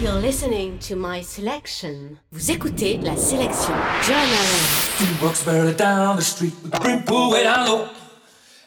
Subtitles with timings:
[0.00, 2.16] You're listening to my selection.
[2.32, 3.74] Vous écoutez la sélection
[4.06, 4.26] John
[4.98, 7.88] He walks barely down the street with the brim pulled way down low.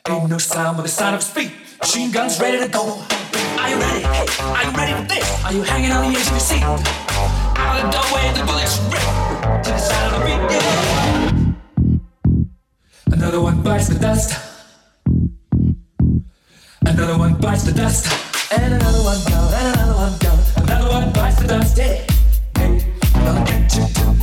[0.07, 1.51] Ain't no sound but the sound of feet.
[1.79, 3.01] Machine guns ready to go.
[3.57, 4.01] Are you ready?
[4.01, 5.45] Hey, are you ready for this?
[5.45, 6.61] Are you hanging on the edge of your seat?
[6.61, 6.79] Out
[7.77, 9.01] of the doorway, the bullets rip
[9.63, 10.41] to the side of the beat.
[10.53, 11.33] Yeah.
[13.13, 14.39] Another one bites the dust.
[16.85, 18.30] Another one bites the dust.
[18.53, 21.77] And another one down, and another one down, Another one bites the dust.
[21.77, 22.05] Yeah.
[22.57, 24.20] Hey, gonna get you.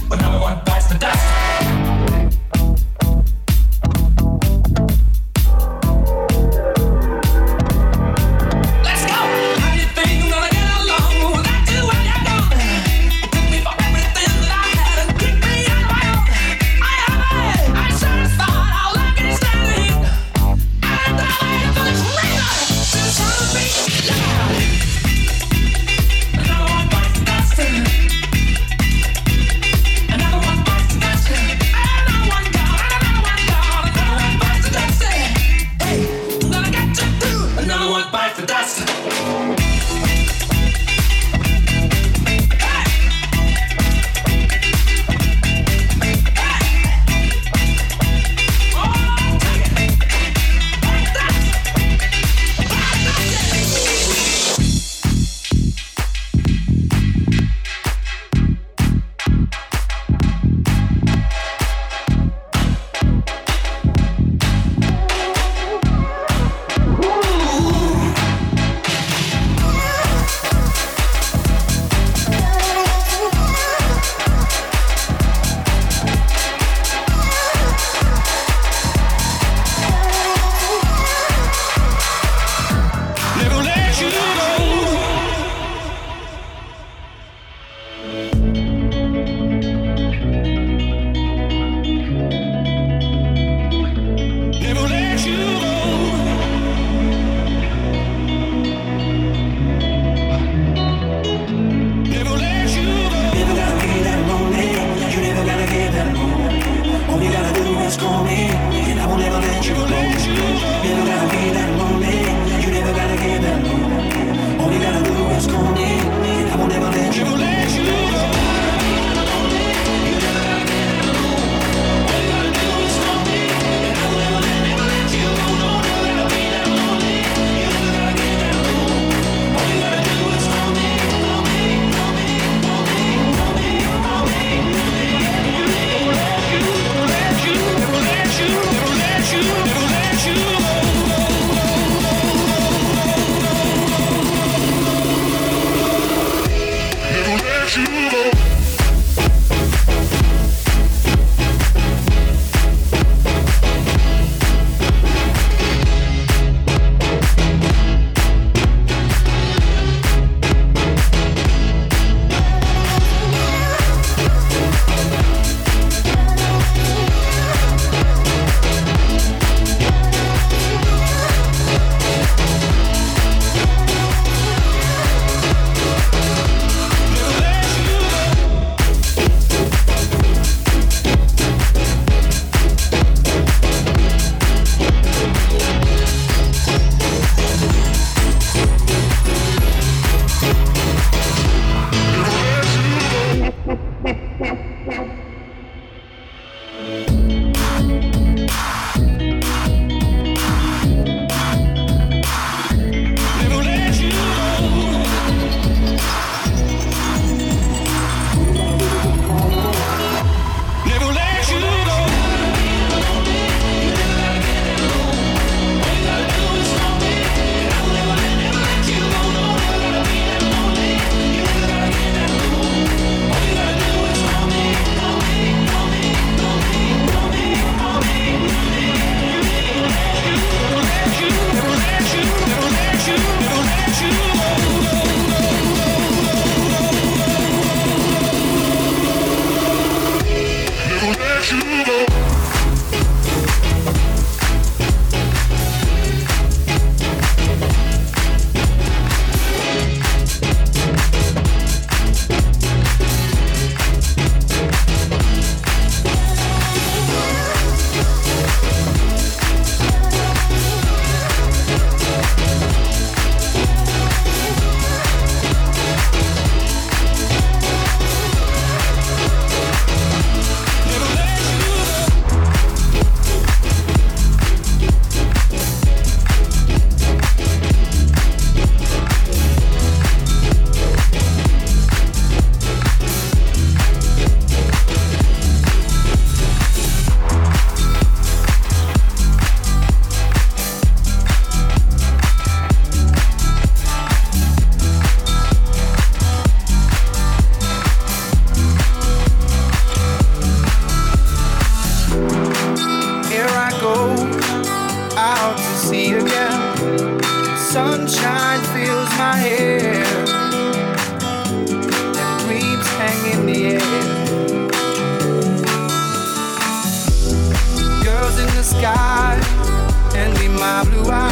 [320.91, 321.28] blue eyes.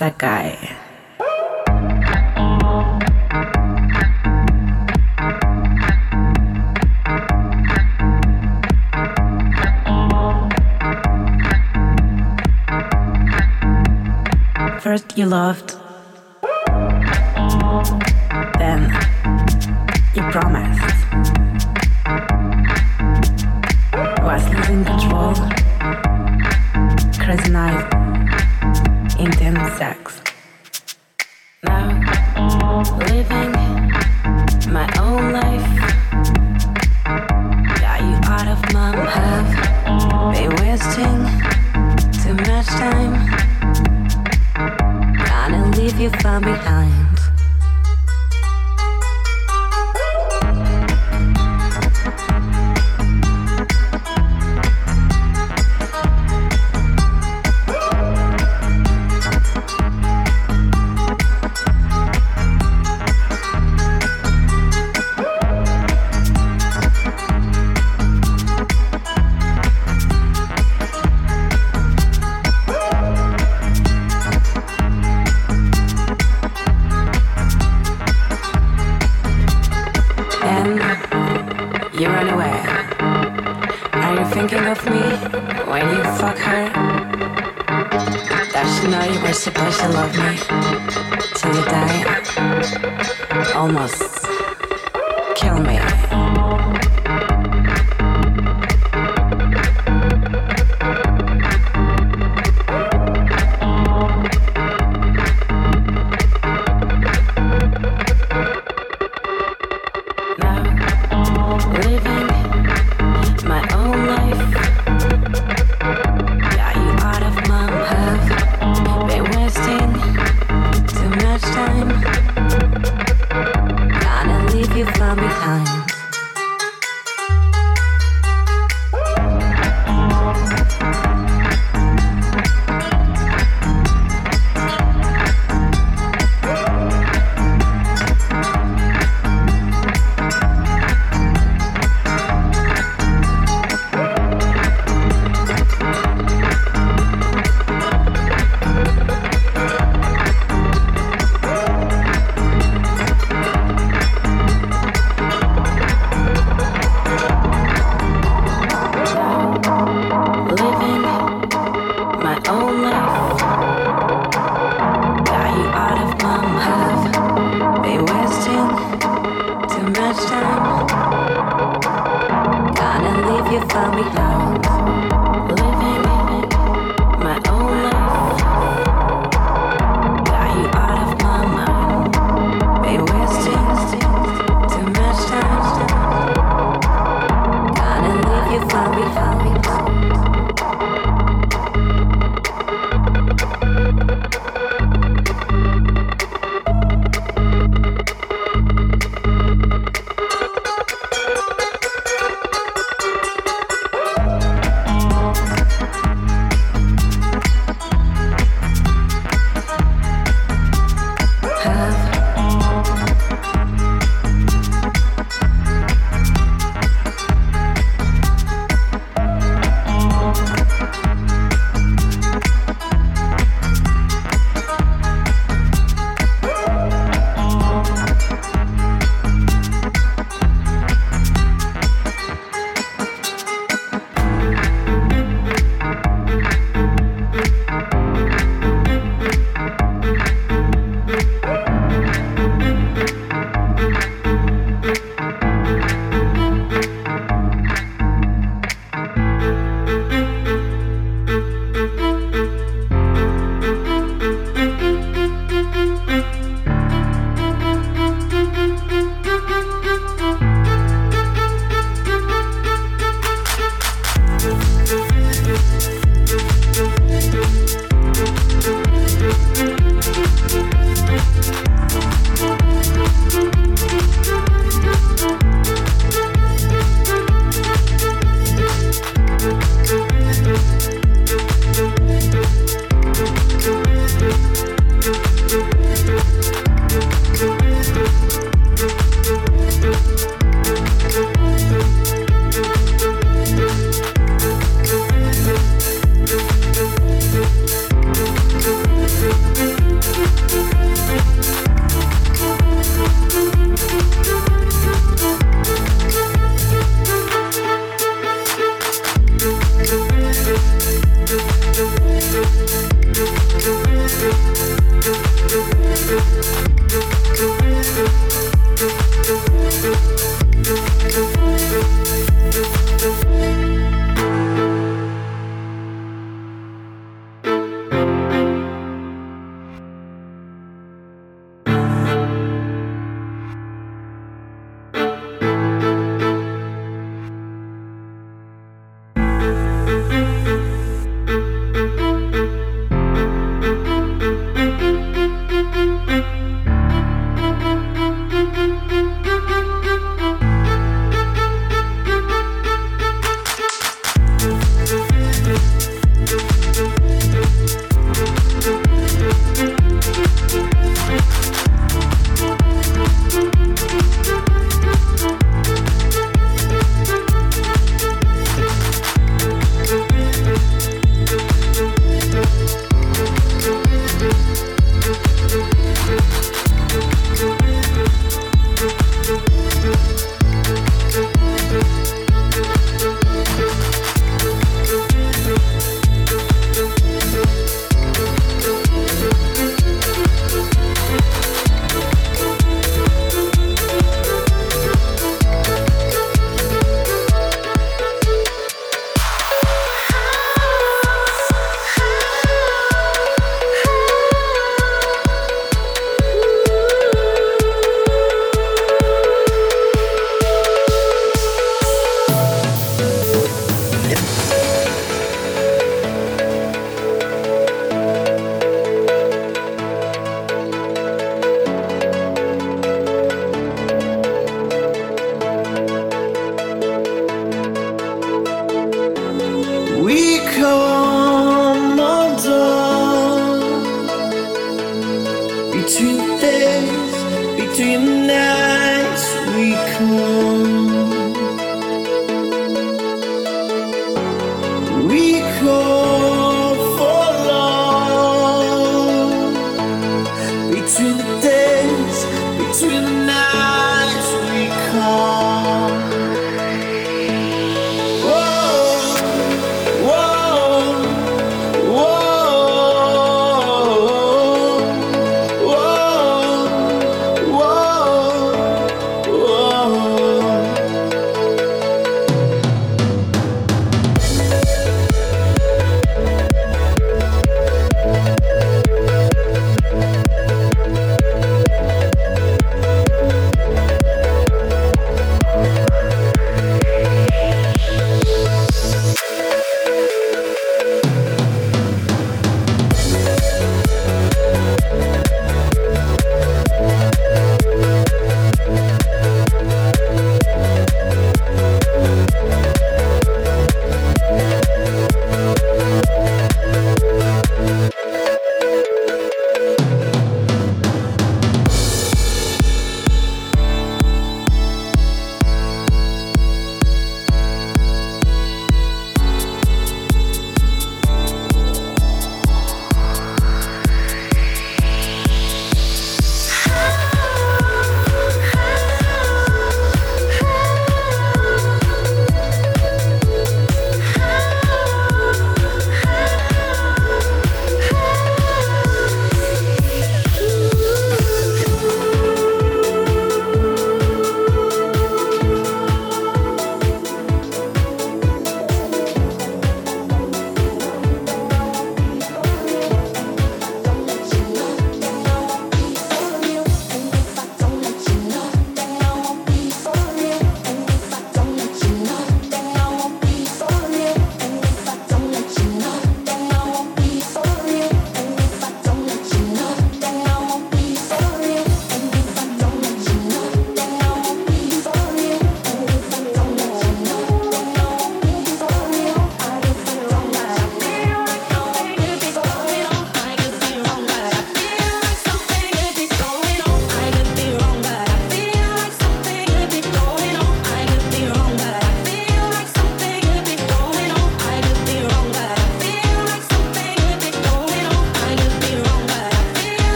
[0.00, 0.56] That guy.
[14.80, 15.69] First you loved,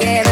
[0.00, 0.27] Yeah.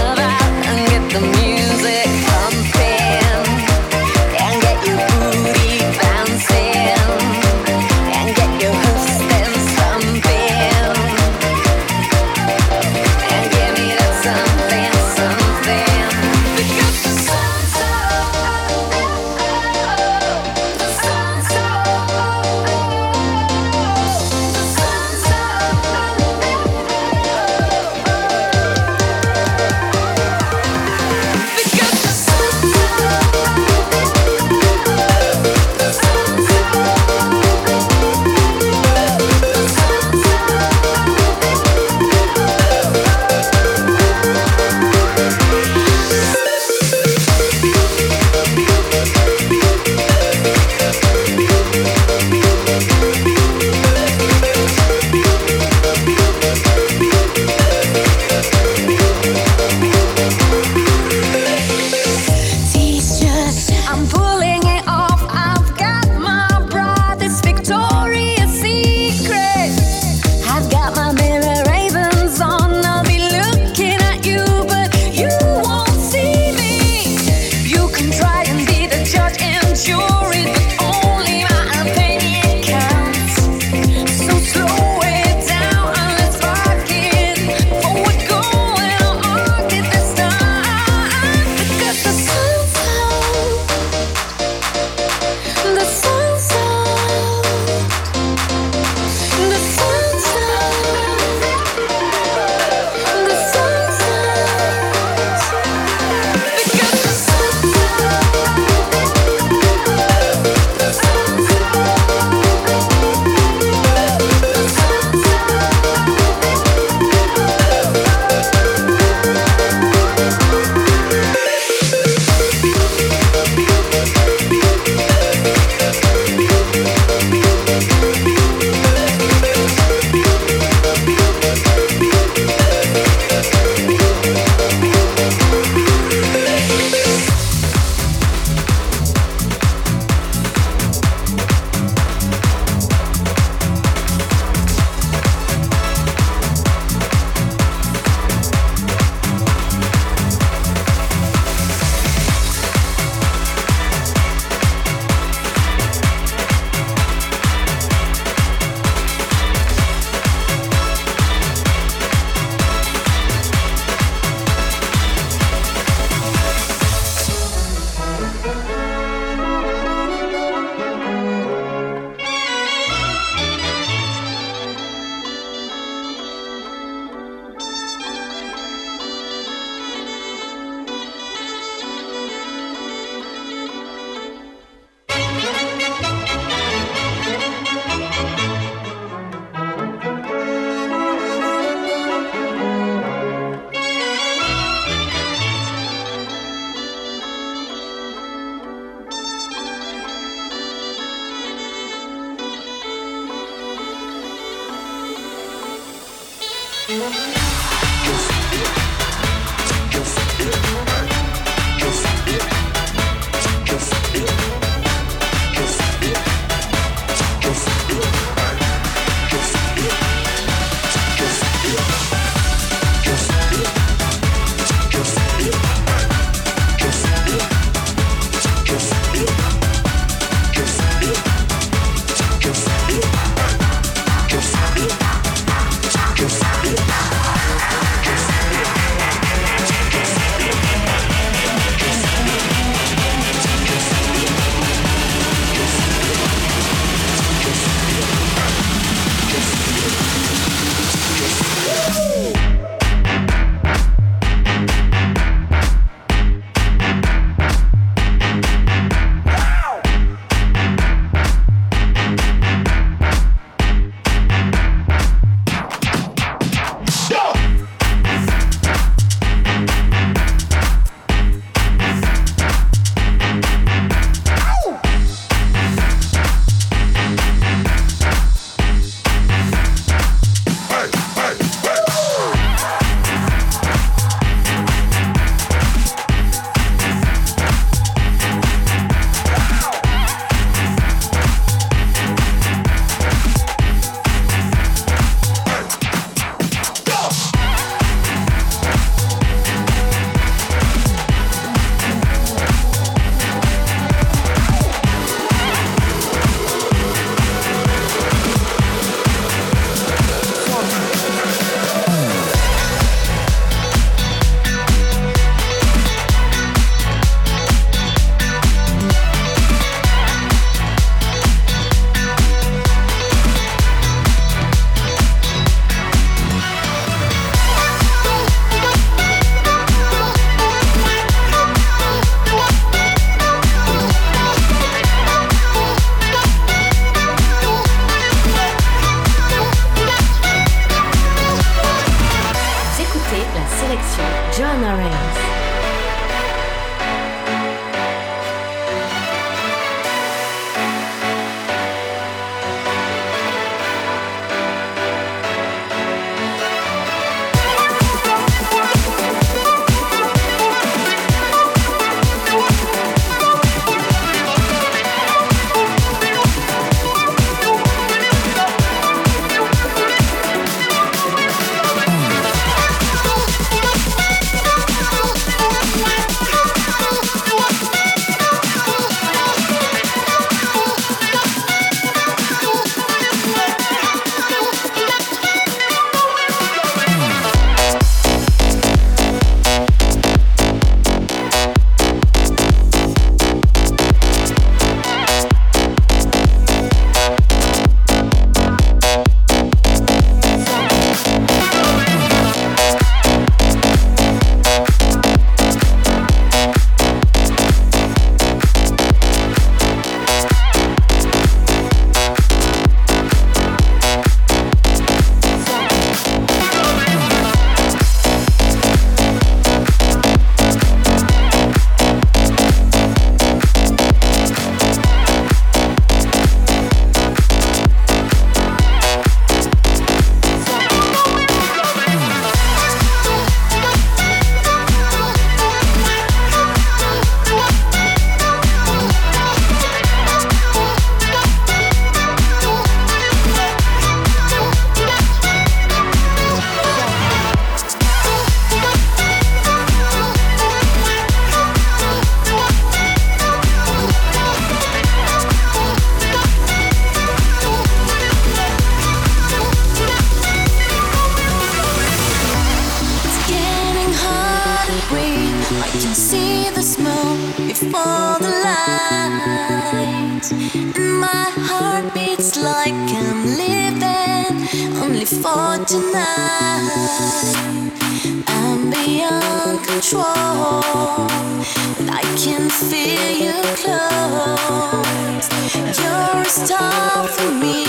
[485.82, 487.64] You're a star for me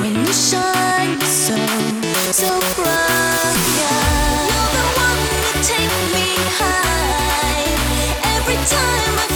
[0.00, 1.56] when you shine so,
[2.30, 3.58] so bright.
[3.78, 6.28] You're the one that takes me
[6.58, 7.66] high
[8.36, 9.33] every time I.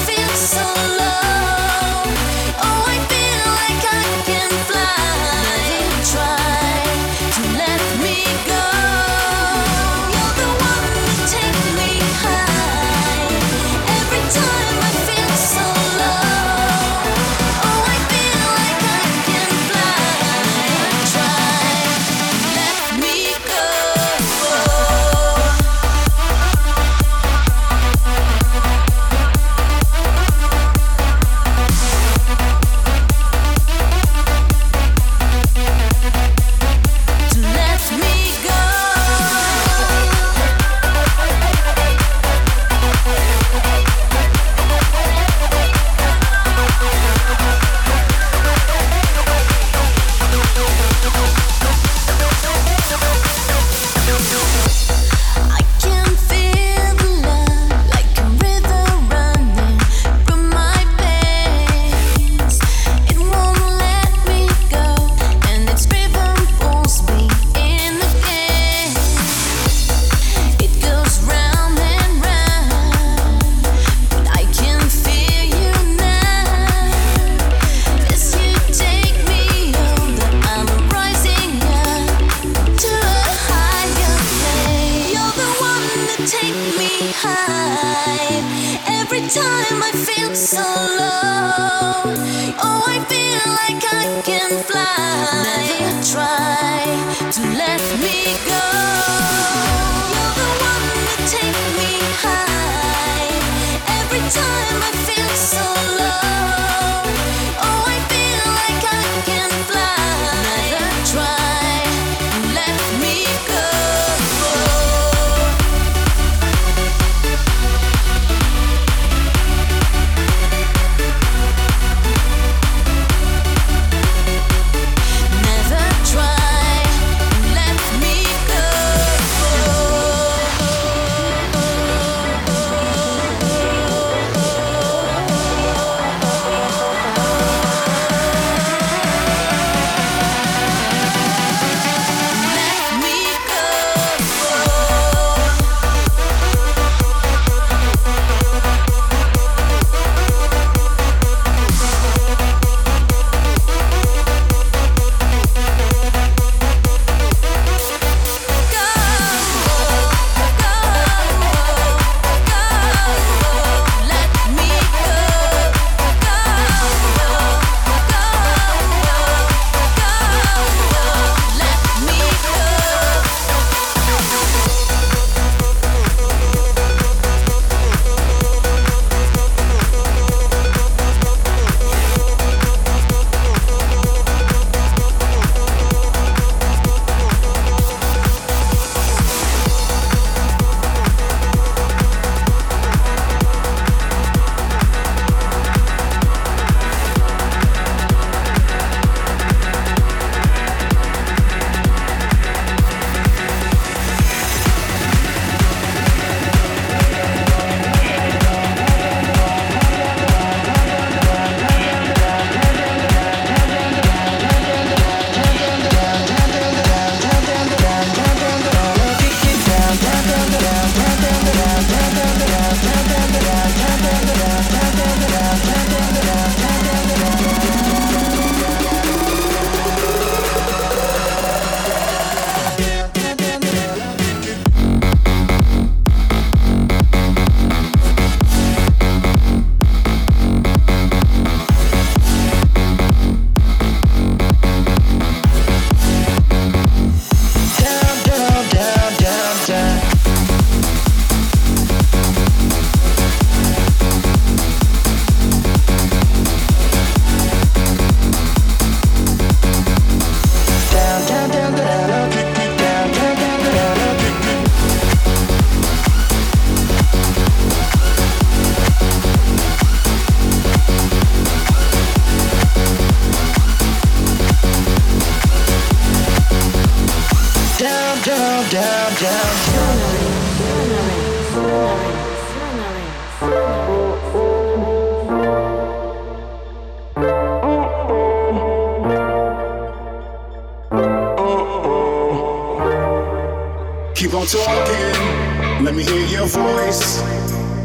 [294.19, 297.21] Keep on talking, let me hear your voice.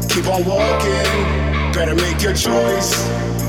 [0.08, 2.90] Keep on walking, better make your choice.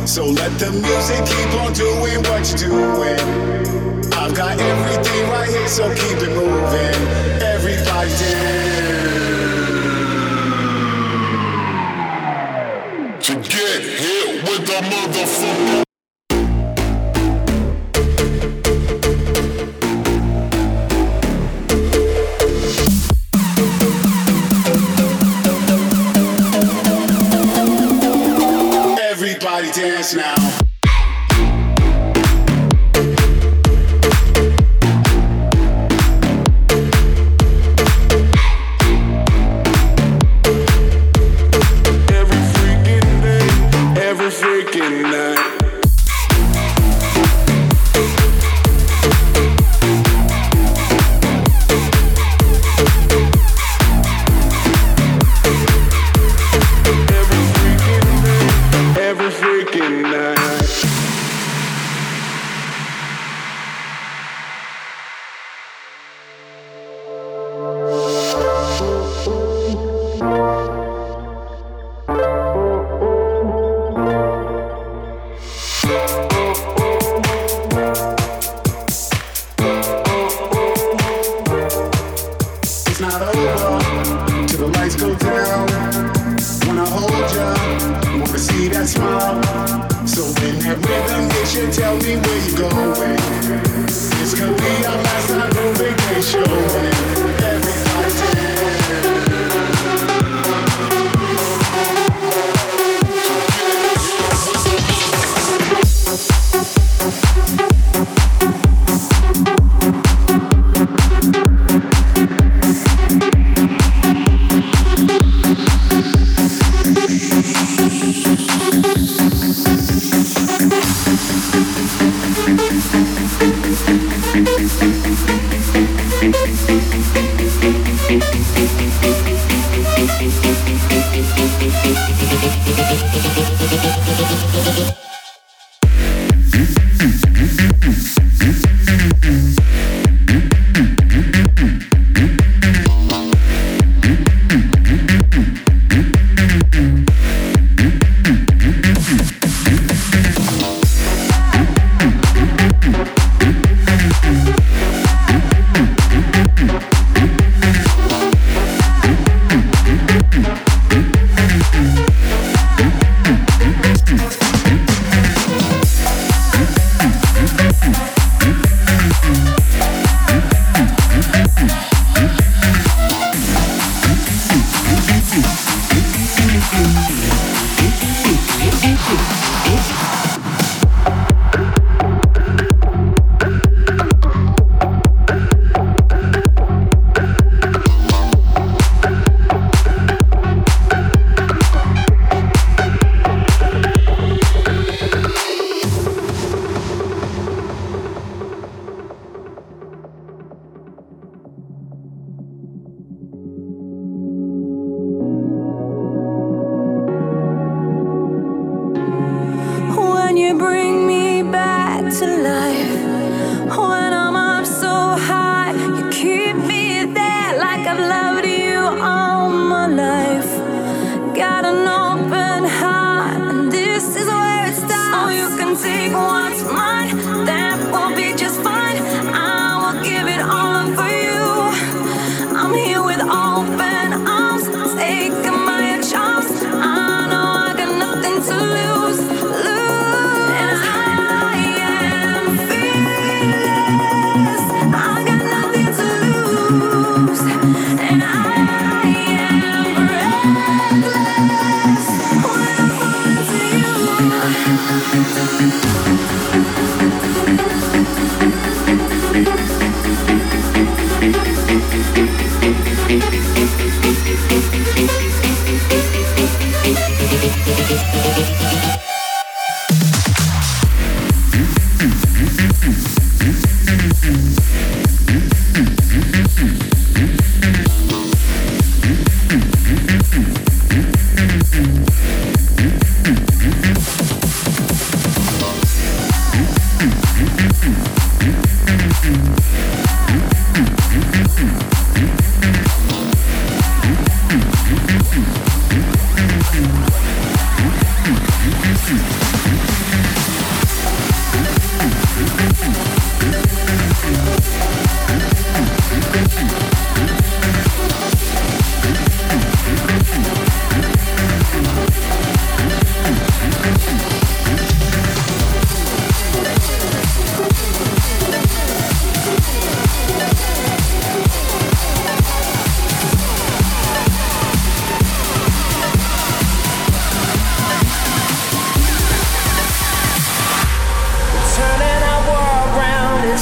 [0.05, 3.19] So let the music keep on doing what you're doing.
[4.13, 7.41] I've got everything right here, so keep it moving.
[7.41, 8.64] Everybody dance.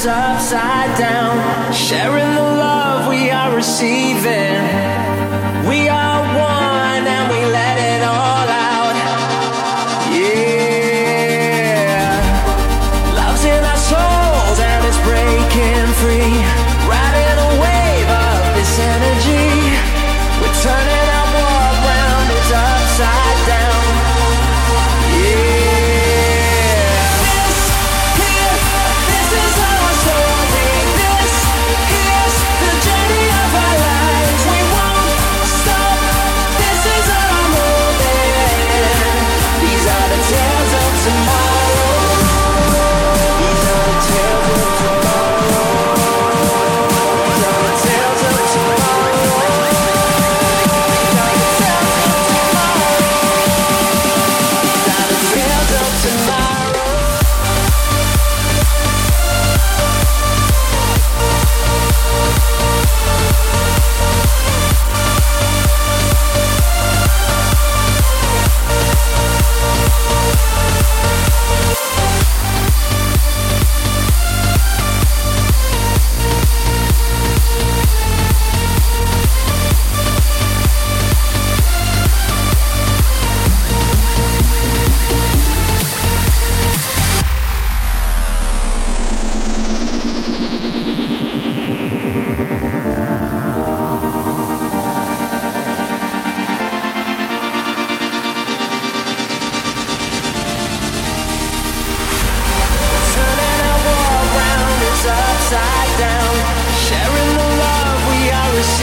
[0.06, 0.54] We won't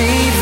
[0.01, 0.40] see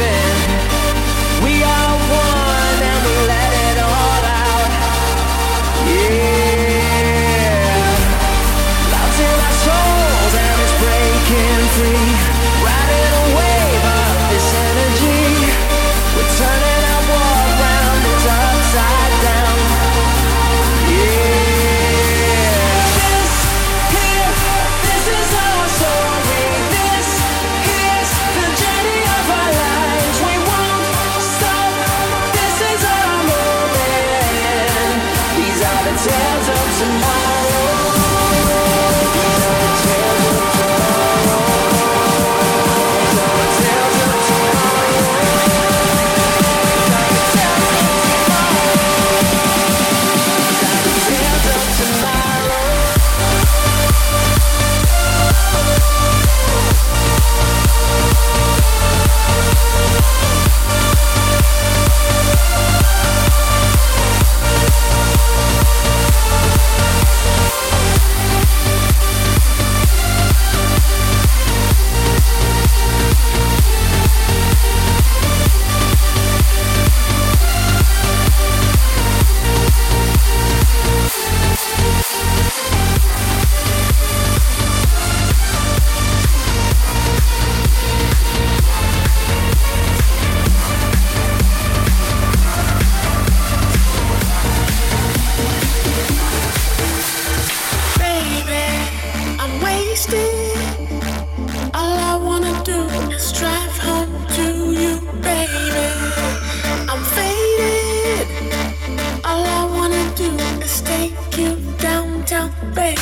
[110.85, 112.99] take you downtown, baby.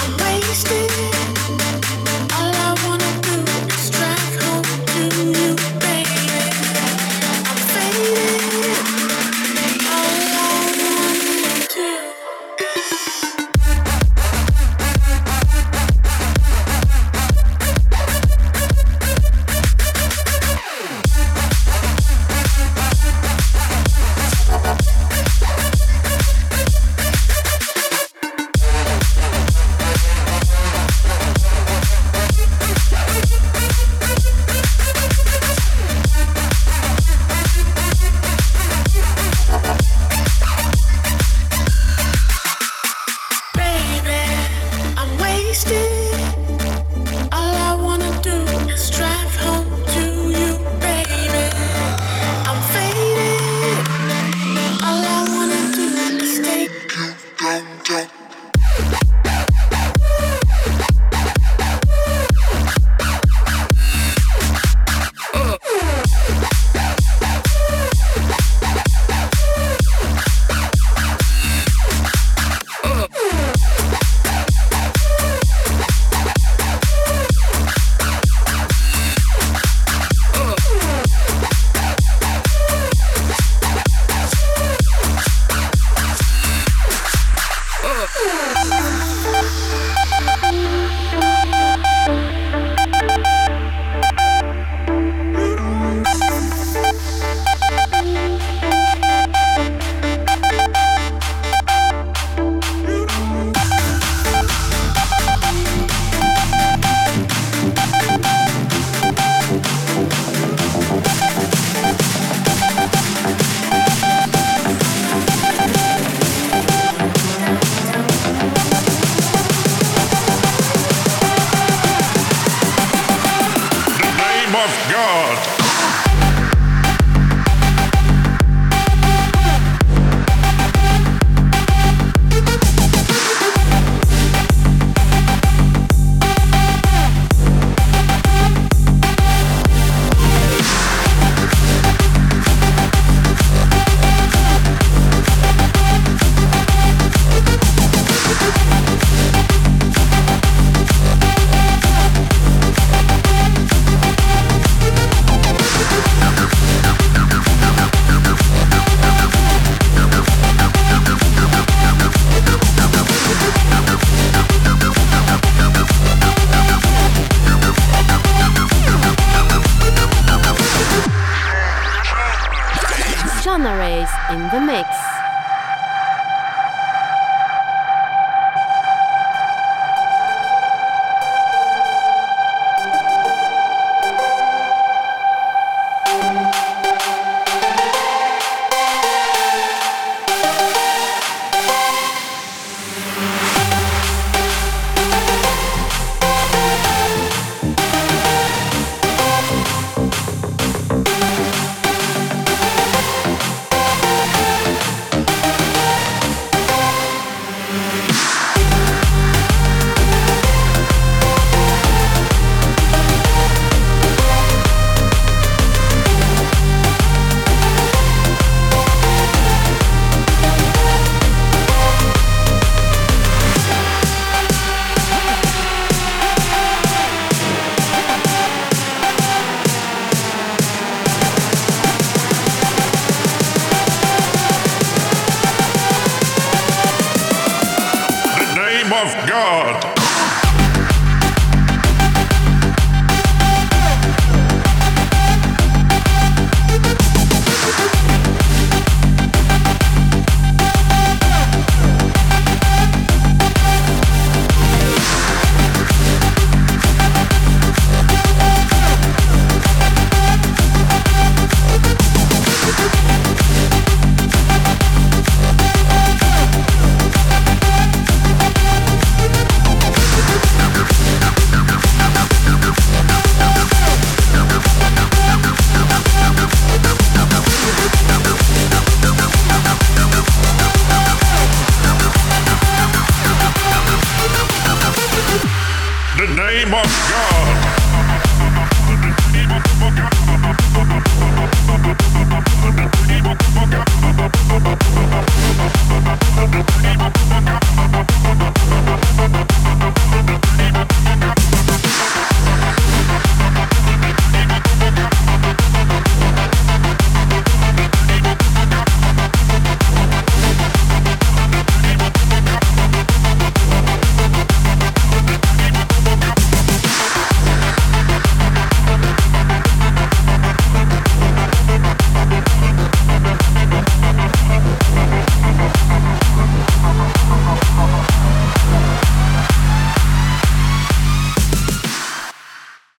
[0.00, 0.85] I'm wasted.